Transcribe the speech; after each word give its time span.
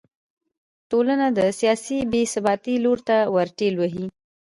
ټولنه 0.89 1.27
د 1.37 1.39
سیاسي 1.59 1.97
بې 2.11 2.21
ثباتۍ 2.33 2.75
لور 2.83 2.99
ته 3.07 3.17
ور 3.33 3.47
ټېل 3.57 3.73
وهي. 3.77 4.05